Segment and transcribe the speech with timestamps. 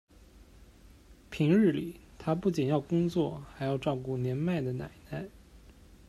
[1.29, 5.29] 平日里他不仅要工作还要照顾年迈的奶奶。